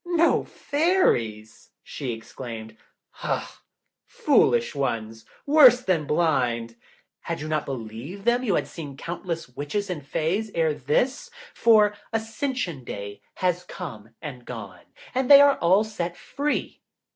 "No 0.03 0.45
Fairies?" 0.45 1.69
she 1.83 2.11
exclaimed. 2.11 2.75
"Ah, 3.21 3.61
foolish 4.07 4.73
ones, 4.73 5.25
worse 5.45 5.81
than 5.81 6.07
blind! 6.07 6.75
Had 7.19 7.39
you 7.39 7.47
not 7.47 7.67
believed 7.67 8.25
them 8.25 8.41
you 8.43 8.55
had 8.55 8.67
seen 8.67 8.97
countless 8.97 9.47
Witches 9.49 9.91
and 9.91 10.03
Fays 10.03 10.49
ere 10.55 10.73
this, 10.73 11.29
for 11.53 11.95
Ascension 12.11 12.83
Day 12.83 13.21
has 13.35 13.63
come 13.63 14.15
and 14.23 14.43
gone, 14.43 14.85
and 15.13 15.29
they 15.29 15.39
are 15.39 15.59
all 15.59 15.83
set 15.83 16.17
free. 16.17 16.81